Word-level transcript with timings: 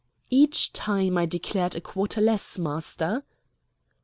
"Each 0.31 0.73
time 0.73 1.15
I 1.15 1.27
declared 1.27 1.75
a 1.75 1.79
quarter 1.79 2.21
less, 2.21 2.57
Master!" 2.57 3.23